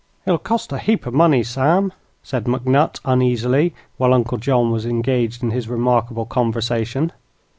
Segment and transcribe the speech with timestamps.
[0.25, 1.93] "It'll cost a heap o' money, Sam,"
[2.23, 7.11] said McNutt, uneasily, while Uncle John was engaged in his remarkable conversation.